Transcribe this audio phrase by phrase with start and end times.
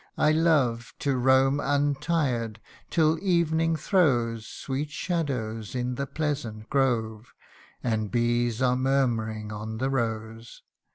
[0.17, 2.59] I love To roam untired,
[2.89, 7.35] till evening throws CANTO IIL Sweet shadows in the pleasant grove;
[7.83, 10.63] And bees are murmuring on the rose.